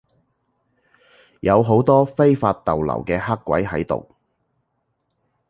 [1.41, 4.15] 有好多非法逗留嘅黑鬼喺度